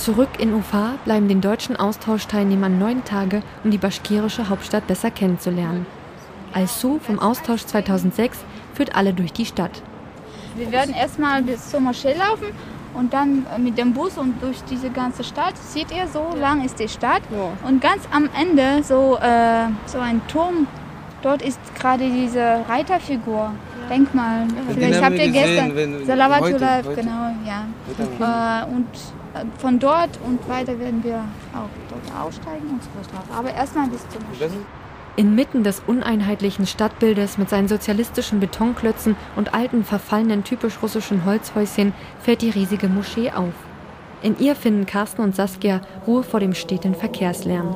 Zurück 0.00 0.30
in 0.38 0.54
Ufa 0.54 0.94
bleiben 1.04 1.28
den 1.28 1.42
deutschen 1.42 1.76
Austauschteilnehmern 1.76 2.78
neun 2.78 3.04
Tage, 3.04 3.42
um 3.62 3.70
die 3.70 3.76
baschkirische 3.76 4.48
Hauptstadt 4.48 4.86
besser 4.86 5.10
kennenzulernen. 5.10 5.84
Alsu 6.54 6.98
vom 7.00 7.18
Austausch 7.18 7.66
2006 7.66 8.38
führt 8.72 8.96
alle 8.96 9.12
durch 9.12 9.34
die 9.34 9.44
Stadt. 9.44 9.82
Wir 10.56 10.72
werden 10.72 10.94
erstmal 10.94 11.42
bis 11.42 11.68
zur 11.68 11.80
Moschee 11.80 12.14
laufen 12.14 12.46
und 12.94 13.12
dann 13.12 13.44
mit 13.58 13.76
dem 13.76 13.92
Bus 13.92 14.16
und 14.16 14.42
durch 14.42 14.56
diese 14.70 14.88
ganze 14.88 15.22
Stadt. 15.22 15.58
Seht 15.58 15.90
ihr, 15.90 16.08
so 16.08 16.34
lang 16.34 16.64
ist 16.64 16.80
die 16.80 16.88
Stadt. 16.88 17.20
Und 17.68 17.82
ganz 17.82 18.04
am 18.10 18.30
Ende 18.40 18.82
so, 18.82 19.18
äh, 19.18 19.66
so 19.84 19.98
ein 19.98 20.22
Turm. 20.28 20.66
Dort 21.20 21.42
ist 21.42 21.60
gerade 21.78 22.08
diese 22.08 22.64
Reiterfigur. 22.66 23.52
Denkmal. 23.90 24.46
Vielleicht 24.72 25.04
habt 25.04 25.18
ihr 25.18 25.30
gestern. 25.30 26.06
Salawatullah, 26.06 26.80
genau, 26.80 27.34
ja. 27.44 27.66
Äh, 28.64 28.74
und 28.74 28.86
äh, 28.86 29.19
von 29.58 29.78
dort 29.78 30.18
und 30.26 30.48
weiter 30.48 30.78
werden 30.78 31.02
wir 31.04 31.24
auch 31.54 31.68
dort 31.88 32.26
aussteigen 32.26 32.68
und 32.70 32.82
so 32.82 32.90
weiter. 32.96 33.24
Aber 33.36 33.52
erstmal 33.52 33.88
bis 33.88 34.06
zum 34.08 34.22
Moschee. 34.28 34.56
Inmitten 35.16 35.64
des 35.64 35.82
uneinheitlichen 35.86 36.66
Stadtbildes 36.66 37.36
mit 37.36 37.50
seinen 37.50 37.68
sozialistischen 37.68 38.40
Betonklötzen 38.40 39.16
und 39.36 39.54
alten, 39.54 39.84
verfallenen, 39.84 40.44
typisch 40.44 40.78
russischen 40.82 41.24
Holzhäuschen 41.24 41.92
fällt 42.20 42.42
die 42.42 42.50
riesige 42.50 42.88
Moschee 42.88 43.30
auf. 43.32 43.52
In 44.22 44.38
ihr 44.38 44.54
finden 44.54 44.86
Carsten 44.86 45.22
und 45.22 45.34
Saskia 45.34 45.80
Ruhe 46.06 46.22
vor 46.22 46.40
dem 46.40 46.54
steten 46.54 46.94
Verkehrslärm. 46.94 47.74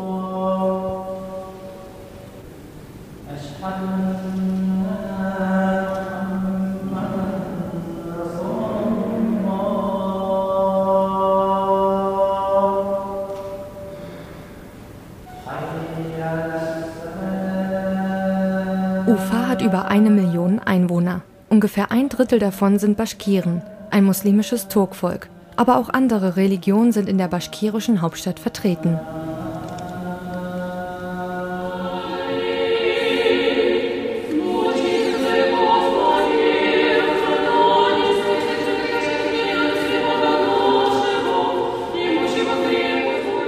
Ufa 19.07 19.49
hat 19.49 19.61
über 19.61 19.89
eine 19.89 20.09
Million 20.09 20.61
Einwohner. 20.61 21.21
Ungefähr 21.51 21.91
ein 21.91 22.09
Drittel 22.09 22.39
davon 22.39 22.79
sind 22.79 22.97
Baschkiren, 22.97 23.61
ein 23.91 24.03
muslimisches 24.03 24.69
Turkvolk. 24.69 25.29
Aber 25.57 25.77
auch 25.77 25.91
andere 25.91 26.37
Religionen 26.37 26.91
sind 26.91 27.11
in 27.11 27.19
der 27.19 27.29
baschkirischen 27.29 28.01
Hauptstadt 28.01 28.39
vertreten. 28.39 28.99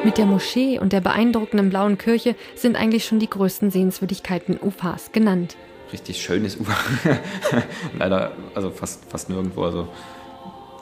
Mit 0.06 0.18
der 0.18 0.26
Moschee 0.26 0.78
und 0.78 0.92
der 0.92 1.00
beeindruckenden 1.00 1.68
blauen 1.68 1.98
Kirche 1.98 2.36
sind 2.54 2.76
eigentlich 2.76 3.04
schon 3.04 3.18
die 3.18 3.28
größten 3.28 3.72
Sehenswürdigkeiten 3.72 4.56
Ufas 4.62 5.10
genannt. 5.10 5.56
Richtig 5.92 6.22
schön 6.22 6.44
ist 6.44 6.60
Ufa. 6.60 6.76
Leider, 7.98 8.30
also 8.54 8.70
fast, 8.70 9.10
fast 9.10 9.28
nirgendwo. 9.30 9.64
Also 9.64 9.88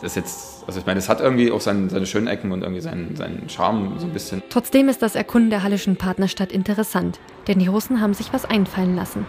das 0.03 0.13
ist 0.13 0.17
jetzt, 0.17 0.65
also 0.67 0.79
ich 0.79 0.85
meine, 0.85 0.99
es 0.99 1.09
hat 1.09 1.23
irgendwie 1.23 1.51
auch 1.51 1.63
seine, 1.63 1.89
seine 1.89 2.05
schönen 2.05 2.27
Ecken 2.27 2.53
und 2.53 2.61
irgendwie 2.61 2.83
seinen, 2.83 3.17
seinen 3.17 3.49
Charme 3.49 3.99
so 3.99 4.05
ein 4.05 4.13
bisschen. 4.13 4.43
Trotzdem 4.51 4.91
ist 4.91 5.01
das 5.01 5.15
Erkunden 5.15 5.49
der 5.49 5.63
Hallischen 5.63 5.97
Partnerstadt 5.97 6.53
interessant, 6.53 7.19
denn 7.47 7.59
die 7.59 7.69
Russen 7.69 8.03
haben 8.03 8.13
sich 8.13 8.31
was 8.35 8.45
einfallen 8.45 8.95
lassen. 8.95 9.25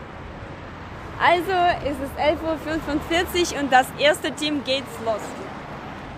Also 1.21 1.53
es 1.85 1.95
ist 2.03 2.19
11.45 2.19 3.55
Uhr 3.55 3.63
und 3.63 3.71
das 3.71 3.88
erste 3.97 4.33
Team 4.33 4.61
geht's 4.66 4.91
los. 5.05 5.21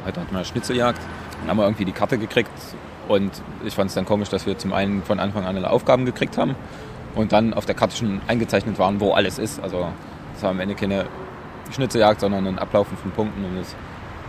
Heute 0.03 0.21
hatten 0.21 0.31
wir 0.31 0.37
eine 0.37 0.45
Schnitzeljagd, 0.45 0.99
dann 1.41 1.49
haben 1.51 1.57
wir 1.57 1.65
irgendwie 1.65 1.85
die 1.85 1.91
Karte 1.91 2.17
gekriegt 2.17 2.49
und 3.07 3.31
ich 3.65 3.73
fand 3.73 3.89
es 3.89 3.95
dann 3.95 4.05
komisch, 4.05 4.29
dass 4.29 4.45
wir 4.45 4.57
zum 4.57 4.73
einen 4.73 5.03
von 5.03 5.19
Anfang 5.19 5.45
an 5.45 5.55
alle 5.55 5.69
Aufgaben 5.69 6.05
gekriegt 6.05 6.37
haben 6.37 6.55
und 7.15 7.31
dann 7.31 7.53
auf 7.53 7.65
der 7.65 7.75
Karte 7.75 7.95
schon 7.95 8.21
eingezeichnet 8.27 8.79
waren, 8.79 8.99
wo 8.99 9.13
alles 9.13 9.39
ist. 9.39 9.61
Also 9.61 9.87
es 10.35 10.43
war 10.43 10.51
am 10.51 10.59
Ende 10.59 10.75
keine 10.75 11.05
Schnitzeljagd, 11.71 12.21
sondern 12.21 12.47
ein 12.47 12.59
Ablaufen 12.59 12.97
von 12.97 13.11
Punkten. 13.11 13.43
Und 13.43 13.57
das 13.57 13.75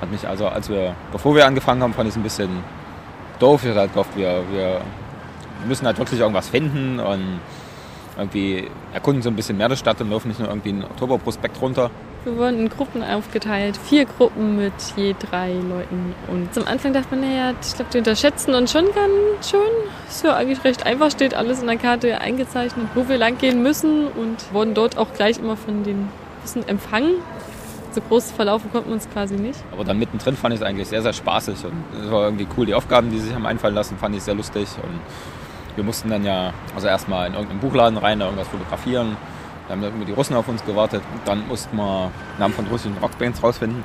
hat 0.00 0.10
mich 0.10 0.26
also, 0.26 0.48
als 0.48 0.68
wir, 0.68 0.94
bevor 1.12 1.34
wir 1.34 1.46
angefangen 1.46 1.82
haben, 1.82 1.92
fand 1.92 2.08
ich 2.08 2.14
es 2.14 2.16
ein 2.16 2.22
bisschen 2.22 2.50
doof. 3.38 3.62
Ich 3.62 3.70
hatte 3.70 3.80
halt 3.80 3.92
gehofft, 3.92 4.16
wir, 4.16 4.42
wir 4.50 4.80
müssen 5.66 5.86
halt 5.86 5.98
wirklich 5.98 6.20
irgendwas 6.20 6.48
finden 6.48 7.00
und 7.00 7.40
irgendwie 8.16 8.68
erkunden 8.92 9.22
so 9.22 9.30
ein 9.30 9.36
bisschen 9.36 9.56
mehr 9.56 9.68
der 9.68 9.76
Stadt 9.76 10.00
und 10.00 10.10
laufen 10.10 10.28
nicht 10.28 10.40
nur 10.40 10.48
irgendwie 10.48 10.70
einen 10.70 10.84
Oktoberprospekt 10.84 11.60
runter. 11.60 11.90
Wir 12.28 12.36
wurden 12.36 12.58
in 12.58 12.68
Gruppen 12.68 13.02
aufgeteilt, 13.02 13.78
vier 13.78 14.04
Gruppen 14.04 14.56
mit 14.56 14.74
je 14.96 15.14
drei 15.18 15.50
Leuten. 15.54 16.14
Und 16.30 16.52
zum 16.52 16.66
Anfang 16.68 16.92
dachte 16.92 17.16
man, 17.16 17.22
naja, 17.22 17.54
ich 17.58 17.74
glaube, 17.74 17.90
die 17.90 17.98
unterschätzen 17.98 18.54
uns 18.54 18.70
schon 18.70 18.84
ganz 18.84 19.50
schön. 19.50 19.60
Ist 20.06 20.24
ja 20.24 20.36
eigentlich 20.36 20.62
recht 20.62 20.84
einfach, 20.84 21.10
steht 21.10 21.32
alles 21.32 21.62
in 21.62 21.68
der 21.68 21.78
Karte 21.78 22.20
eingezeichnet, 22.20 22.86
wo 22.94 23.08
wir 23.08 23.16
lang 23.16 23.38
gehen 23.38 23.62
müssen 23.62 24.08
und 24.08 24.52
wurden 24.52 24.74
dort 24.74 24.98
auch 24.98 25.14
gleich 25.14 25.38
immer 25.38 25.56
von 25.56 25.84
den 25.84 26.10
Bussen 26.42 26.68
empfangen. 26.68 27.14
So 27.92 28.02
groß 28.02 28.30
verlaufen 28.32 28.70
konnten 28.72 28.90
wir 28.90 28.94
uns 28.94 29.08
quasi 29.08 29.36
nicht. 29.36 29.64
Aber 29.72 29.84
dann 29.84 29.98
mittendrin 29.98 30.36
fand 30.36 30.54
ich 30.54 30.60
es 30.60 30.66
eigentlich 30.66 30.88
sehr, 30.88 31.00
sehr 31.00 31.14
spaßig 31.14 31.64
und 31.64 32.04
es 32.04 32.10
war 32.10 32.24
irgendwie 32.24 32.46
cool. 32.58 32.66
Die 32.66 32.74
Aufgaben, 32.74 33.10
die 33.10 33.20
sich 33.20 33.34
haben 33.34 33.46
einfallen 33.46 33.74
lassen, 33.74 33.96
fand 33.96 34.14
ich 34.14 34.22
sehr 34.22 34.34
lustig 34.34 34.68
und 34.82 35.00
wir 35.76 35.84
mussten 35.84 36.10
dann 36.10 36.26
ja 36.26 36.52
also 36.74 36.88
erstmal 36.88 37.28
in 37.28 37.32
irgendeinen 37.32 37.60
Buchladen 37.60 37.96
rein, 37.96 38.18
da 38.18 38.26
irgendwas 38.26 38.48
fotografieren. 38.48 39.16
Dann 39.68 39.82
haben 39.82 39.94
immer 39.94 40.04
die 40.04 40.12
Russen 40.12 40.34
auf 40.36 40.48
uns 40.48 40.64
gewartet. 40.64 41.02
Und 41.12 41.26
Dann 41.26 41.46
mussten 41.46 41.76
wir 41.76 42.10
Namen 42.38 42.54
von 42.54 42.66
russischen 42.66 42.96
Rockbands 42.98 43.42
rausfinden. 43.42 43.84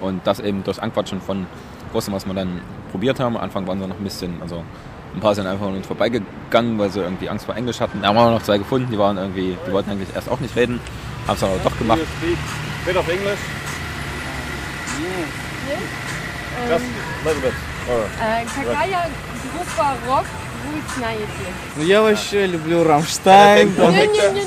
Und 0.00 0.26
das 0.26 0.40
eben 0.40 0.64
durch 0.64 0.82
Anquatschen 0.82 1.20
von 1.20 1.46
Russen, 1.92 2.14
was 2.14 2.26
wir 2.26 2.34
dann 2.34 2.60
probiert 2.90 3.20
haben. 3.20 3.36
Am 3.36 3.42
Anfang 3.42 3.66
waren 3.66 3.80
sie 3.80 3.86
noch 3.86 3.98
ein 3.98 4.04
bisschen, 4.04 4.40
also 4.40 4.64
ein 5.14 5.20
paar 5.20 5.34
sind 5.34 5.46
einfach 5.46 5.66
an 5.66 5.74
uns 5.74 5.86
vorbeigegangen, 5.86 6.78
weil 6.78 6.90
sie 6.90 7.00
irgendwie 7.00 7.28
Angst 7.28 7.44
vor 7.44 7.56
Englisch 7.56 7.80
hatten. 7.80 8.00
Da 8.00 8.08
haben 8.08 8.16
wir 8.16 8.30
noch 8.30 8.42
zwei 8.42 8.58
gefunden, 8.58 8.90
die 8.90 8.98
waren 8.98 9.18
irgendwie, 9.18 9.56
die 9.66 9.72
wollten 9.72 9.90
eigentlich 9.90 10.14
erst 10.14 10.28
auch 10.30 10.40
nicht 10.40 10.54
reden, 10.56 10.80
haben 11.26 11.36
es 11.36 11.42
aber 11.42 11.56
doch 11.64 11.76
gemacht. 11.76 12.00
Bit 12.86 12.96
of 12.96 13.08
English. 13.08 13.38
Just 16.68 16.84
a 16.84 17.28
little 17.28 17.42
bit. 17.42 17.52
Äh, 17.52 17.92
Or, 17.92 18.06
Kakaya, 18.64 19.06
Rock. 20.08 20.24
Вы 20.66 20.82
знаете? 20.96 21.26
Ну 21.76 21.82
я 21.84 22.02
вообще 22.02 22.46
люблю 22.46 22.84
Рамштайн. 22.84 23.72
там, 23.76 23.92
Не-не-не. 23.92 24.40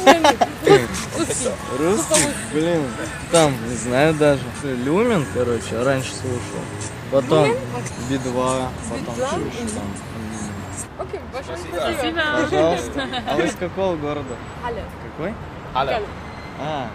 Русский, 1.79 2.29
блин, 2.53 2.83
там, 3.31 3.53
не 3.67 3.75
знаю 3.75 4.13
даже. 4.13 4.41
Люмен, 4.63 5.25
короче, 5.33 5.81
раньше 5.81 6.11
слушал. 6.13 6.63
Потом 7.11 7.49
Би-2, 8.09 8.67
потом 8.89 9.15
что 9.15 9.23
еще 9.23 9.69
там. 9.73 9.87
Окей, 10.99 11.19
большое 11.31 11.57
спасибо. 11.57 12.21
Пожалуйста. 12.41 13.07
А 13.29 13.35
вы 13.35 13.43
из 13.45 13.55
какого 13.55 13.95
города? 13.95 14.35
Halle. 14.63 14.83
Какой? 15.17 15.33
Halle. 15.73 16.01
А, 16.59 16.87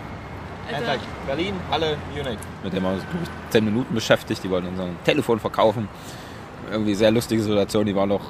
Endlich. 0.70 1.00
Berlin, 1.26 1.54
Halle, 1.70 1.96
Munich. 2.14 2.38
Mit 2.62 2.72
dem 2.72 2.84
haben 2.84 2.96
wir 2.96 3.20
uns, 3.20 3.30
zehn 3.50 3.64
Minuten 3.64 3.94
beschäftigt. 3.94 4.42
Die 4.44 4.50
wollten 4.50 4.68
uns 4.68 4.80
ein 4.80 4.96
Telefon 5.04 5.40
verkaufen. 5.40 5.88
Irgendwie 6.70 6.94
sehr 6.94 7.10
lustige 7.10 7.42
Situation. 7.42 7.86
Die 7.86 7.96
waren 7.96 8.12
auch, 8.12 8.20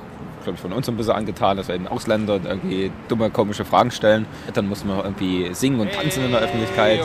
glaube 0.48 0.56
ich, 0.56 0.62
von 0.62 0.72
uns 0.72 0.88
ein 0.88 0.96
bisschen 0.96 1.12
angetan, 1.12 1.58
dass 1.58 1.68
wir 1.68 1.74
eben 1.74 1.86
Ausländer 1.86 2.40
irgendwie 2.42 2.90
dumme, 3.08 3.28
komische 3.30 3.64
Fragen 3.66 3.90
stellen. 3.90 4.26
Dann 4.54 4.66
mussten 4.66 4.88
wir 4.88 5.04
irgendwie 5.04 5.52
singen 5.52 5.78
und 5.80 5.92
tanzen 5.92 6.24
in 6.24 6.30
der 6.30 6.40
Öffentlichkeit. 6.40 7.00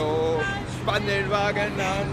Spann 0.82 1.02
den 1.06 1.30
Wagen 1.30 1.58
an. 1.78 2.06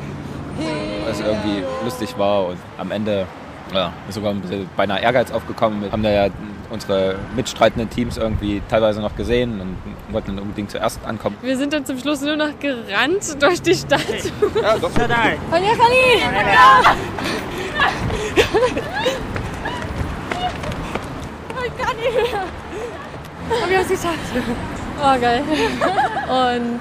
Was 1.07 1.21
irgendwie 1.21 1.63
lustig 1.85 2.17
war. 2.17 2.47
Und 2.47 2.57
am 2.77 2.91
Ende 2.91 3.25
ja, 3.73 3.93
ist 4.09 4.15
sogar 4.15 4.31
ein 4.31 4.41
bisschen 4.41 4.69
beinahe 4.75 5.01
Ehrgeiz 5.01 5.31
aufgekommen. 5.31 5.83
Wir 5.83 5.91
haben 5.91 6.03
da 6.03 6.09
ja 6.09 6.27
unsere 6.69 7.15
mitstreitenden 7.35 7.89
Teams 7.89 8.17
irgendwie 8.17 8.61
teilweise 8.69 8.99
noch 8.99 9.15
gesehen 9.15 9.61
und 9.61 9.77
wollten 10.13 10.35
dann 10.35 10.39
unbedingt 10.39 10.71
zuerst 10.71 10.99
ankommen. 11.05 11.37
Wir 11.41 11.55
sind 11.57 11.71
dann 11.71 11.85
zum 11.85 11.97
Schluss 11.97 12.21
nur 12.21 12.35
noch 12.35 12.59
gerannt 12.59 13.41
durch 13.41 13.61
die 13.61 13.75
Stadt. 13.75 14.01
Ja, 14.61 14.77
doch. 14.77 14.91
Und 22.01 23.69
wir 23.69 23.77
haben 23.77 23.83
es 23.83 23.89
geschafft. 23.89 24.17
Oh, 24.99 25.19
geil. 25.19 25.43
Und 26.29 26.79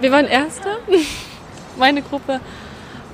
wir 0.00 0.12
waren 0.12 0.26
Erste, 0.26 0.78
meine 1.78 2.02
Gruppe, 2.02 2.40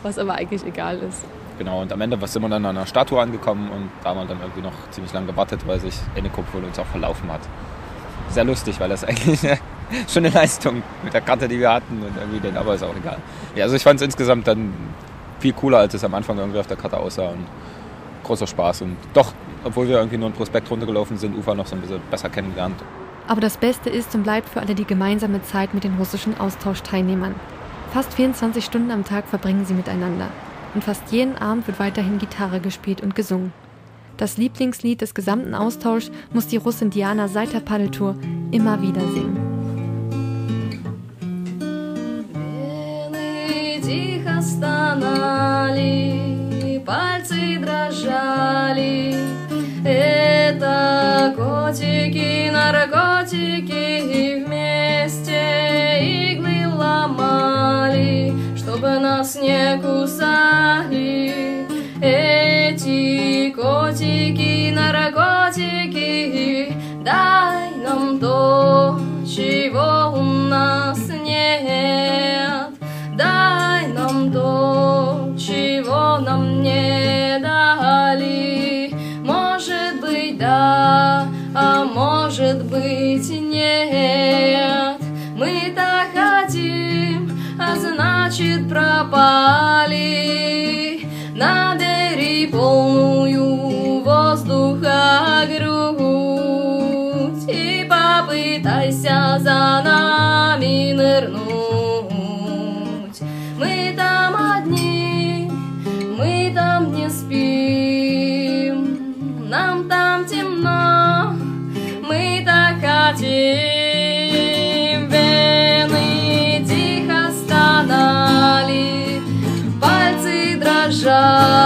was 0.02 0.18
aber 0.18 0.34
eigentlich 0.34 0.64
egal 0.64 0.98
ist. 0.98 1.24
Genau, 1.58 1.82
und 1.82 1.92
am 1.92 2.00
Ende 2.00 2.18
sind 2.26 2.42
wir 2.42 2.48
dann 2.48 2.64
an 2.64 2.76
einer 2.76 2.86
Statue 2.86 3.20
angekommen 3.20 3.70
und 3.70 3.90
da 4.02 4.10
haben 4.10 4.20
wir 4.20 4.26
dann 4.26 4.40
irgendwie 4.40 4.62
noch 4.62 4.72
ziemlich 4.90 5.12
lange 5.12 5.26
gewartet, 5.26 5.60
weil 5.66 5.78
sich 5.78 5.94
eine 6.16 6.28
Gruppe 6.28 6.50
von 6.52 6.64
uns 6.64 6.78
auch 6.78 6.86
verlaufen 6.86 7.30
hat. 7.30 7.40
Sehr 8.30 8.44
lustig, 8.44 8.80
weil 8.80 8.88
das 8.88 9.04
eigentlich 9.08 9.46
eine 9.46 9.58
schöne 10.08 10.30
Leistung 10.30 10.82
mit 11.04 11.12
der 11.12 11.20
Karte, 11.20 11.48
die 11.48 11.60
wir 11.60 11.70
hatten 11.70 12.02
und 12.02 12.16
irgendwie 12.16 12.40
den, 12.40 12.56
aber 12.56 12.74
ist 12.74 12.82
auch 12.82 12.96
egal. 12.96 13.18
Ja, 13.54 13.64
also 13.64 13.76
ich 13.76 13.82
fand 13.82 14.00
es 14.00 14.06
insgesamt 14.06 14.48
dann 14.48 14.72
viel 15.38 15.52
cooler, 15.52 15.78
als 15.78 15.94
es 15.94 16.02
am 16.04 16.14
Anfang 16.14 16.38
irgendwie 16.38 16.58
auf 16.58 16.66
der 16.66 16.76
Karte 16.76 16.96
aussah. 16.96 17.28
Und 17.28 17.46
großer 18.22 18.46
Spaß 18.46 18.82
und 18.82 18.96
doch, 19.14 19.32
obwohl 19.64 19.88
wir 19.88 19.96
irgendwie 19.96 20.18
nur 20.18 20.28
ein 20.28 20.32
Prospekt 20.32 20.70
runtergelaufen 20.70 21.16
sind, 21.16 21.36
Ufa 21.36 21.54
noch 21.54 21.66
so 21.66 21.74
ein 21.74 21.80
bisschen 21.80 22.00
besser 22.10 22.28
kennengelernt. 22.28 22.76
Aber 23.28 23.40
das 23.40 23.56
Beste 23.56 23.88
ist 23.90 24.14
und 24.14 24.24
bleibt 24.24 24.48
für 24.48 24.60
alle 24.60 24.74
die 24.74 24.84
gemeinsame 24.84 25.42
Zeit 25.42 25.74
mit 25.74 25.84
den 25.84 25.94
russischen 25.96 26.38
Austauschteilnehmern. 26.38 27.34
Fast 27.92 28.14
24 28.14 28.64
Stunden 28.64 28.90
am 28.90 29.04
Tag 29.04 29.28
verbringen 29.28 29.64
sie 29.64 29.74
miteinander. 29.74 30.28
Und 30.74 30.82
fast 30.82 31.12
jeden 31.12 31.36
Abend 31.36 31.66
wird 31.66 31.78
weiterhin 31.78 32.18
Gitarre 32.18 32.60
gespielt 32.60 33.02
und 33.02 33.14
gesungen. 33.14 33.52
Das 34.16 34.38
Lieblingslied 34.38 35.00
des 35.00 35.14
gesamten 35.14 35.54
Austauschs 35.54 36.10
muss 36.32 36.48
die 36.48 36.56
Russin 36.56 36.90
Diana 36.90 37.28
seit 37.28 37.52
der 37.52 37.60
Paddeltour 37.60 38.16
immer 38.50 38.80
wieder 38.82 39.02
singen. 39.08 39.52
Astana. 44.42 45.51
Нас 59.22 59.36
не 59.36 59.80
кусали. 59.80 61.64
Эти 62.02 63.52
котики, 63.52 64.72
наркотики, 64.74 66.74
дай 67.04 67.70
нам 67.76 68.18
то, 68.18 68.98
чего 69.24 70.18
у 70.18 70.24
нас 70.24 70.98
нет. 71.24 72.70
Дай 73.16 73.86
нам 73.92 74.32
то, 74.32 75.32
чего 75.38 76.18
нам 76.18 76.60
не 76.60 77.38
дали. 77.40 78.92
Может 79.24 80.00
быть, 80.00 80.36
да, 80.36 81.28
а 81.54 81.84
может 81.84 82.64
быть, 82.64 83.30
нет. 83.30 84.96
Мы 85.36 85.72
так 85.76 86.01
значит 88.32 88.66
пропали. 88.68 90.08
Набери 91.34 92.46
полную 92.46 94.00
воздуха 94.02 95.46
грудь 95.46 97.44
и 97.48 97.86
попытайся 97.88 99.38
за 99.38 99.82
нами 99.84 100.92
нырнуть. 100.92 101.42
Мы 103.58 103.94
там 103.96 104.34
одни, 104.56 105.50
мы 106.16 106.52
там 106.54 106.94
не 106.94 107.10
спим, 107.10 108.78
нам 109.50 109.88
там 109.88 110.24
темно, 110.24 111.34
мы 112.02 112.42
так 112.46 112.80
хотим. 112.80 113.71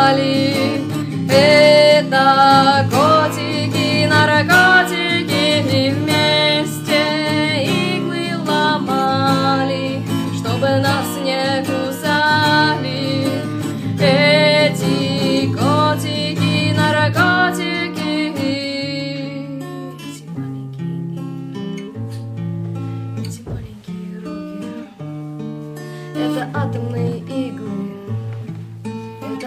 vale. 0.06 0.65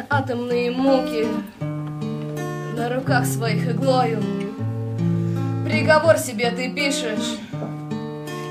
Атомные 0.09 0.71
муки 0.71 1.27
на 1.59 2.89
руках 2.89 3.25
своих 3.25 3.67
иглою. 3.69 4.21
Приговор 5.65 6.17
себе 6.17 6.49
ты 6.51 6.71
пишешь, 6.71 7.37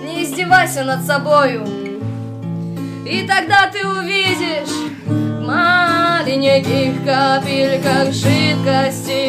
не 0.04 0.22
издевайся 0.22 0.84
над 0.84 1.04
собою. 1.04 1.66
И 3.04 3.26
тогда 3.26 3.68
ты 3.72 3.86
увидишь 3.86 4.92
в 5.06 5.40
маленьких 5.46 7.04
капельках 7.04 8.12
жидкости 8.12 9.27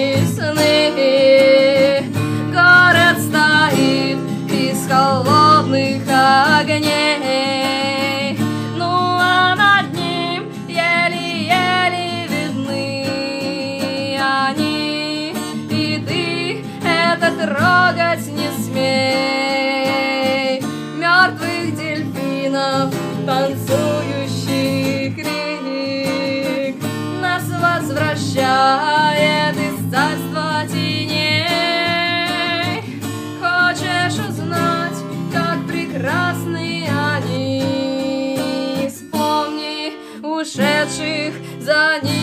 трогать 18.00 18.28
не 18.28 18.50
смей. 18.64 20.62
Мертвых 20.98 21.76
дельфинов 21.76 22.94
танцующий 23.26 25.14
крик 25.14 26.76
нас 27.22 27.44
возвращает 27.50 29.58
из 29.58 29.92
царства 29.92 30.66
теней. 30.68 31.50
Хочешь 33.42 34.20
узнать, 34.28 34.98
как 35.34 35.58
прекрасны 35.68 36.88
они? 37.16 38.40
Вспомни 38.88 39.94
ушедших 40.24 41.34
за 41.60 42.00
ними 42.02 42.19